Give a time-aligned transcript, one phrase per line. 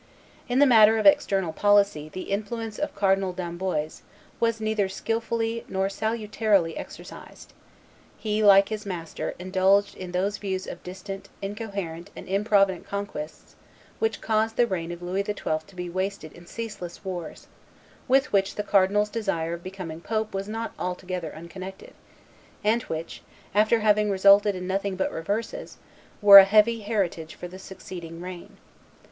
[0.49, 4.01] In the matter of external policy the influence of Cardinal d'Amboise,
[4.39, 7.53] was neither skilfully nor salutarily exercised:
[8.17, 13.55] he, like his master, indulged in those views of distant, incoherent, and improvident conquests
[13.99, 15.33] which caused the reign of Louis XII.
[15.67, 17.45] to be wasted in ceaseless wars,
[18.07, 21.93] with which the cardinal's desire of becoming pope was not altogether unconnected,
[22.63, 23.21] and which,
[23.53, 25.77] after having resulted in nothing but reverses,
[26.23, 28.57] were a heavy heritage for the succeeding reign.